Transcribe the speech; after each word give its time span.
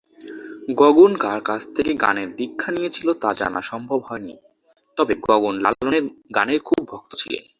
গগন 0.75 1.11
কার 1.17 1.39
কাছ 1.41 1.61
থেকে 1.75 1.91
গানের 1.93 2.29
দীক্ষা 2.35 2.69
নিয়েছিলেন 2.71 3.15
তা 3.21 3.29
জানা 3.33 3.61
সম্ভব 3.61 3.99
হয়নি, 4.09 4.35
তবে 4.97 5.13
গগন 5.27 5.55
লালনের 5.61 6.05
গানের 6.35 6.59
খুব 6.59 6.79
ভক্ত 6.87 7.11
ছিলেন। 7.15 7.43